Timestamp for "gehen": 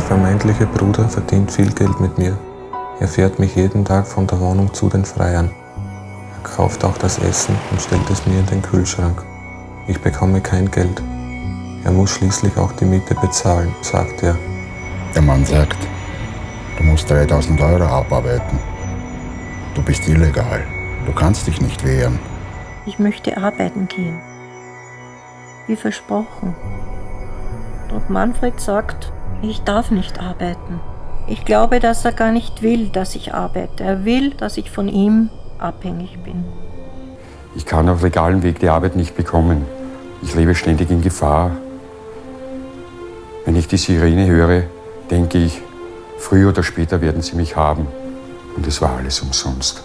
23.88-24.20